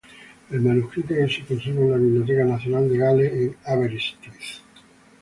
El 0.49 0.61
manuscrito 0.61 1.13
se 1.29 1.45
conserva 1.45 1.81
en 1.83 1.91
la 1.91 1.97
Biblioteca 1.97 2.43
Nacional 2.43 2.89
de 2.89 2.97
Gales, 2.97 3.33
en 3.33 3.55
Aberystwyth. 3.65 4.61